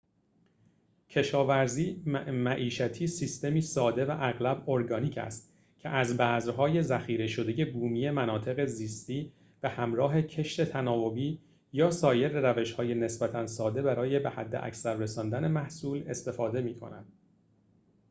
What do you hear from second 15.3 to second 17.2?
محصول استفاده می‌کند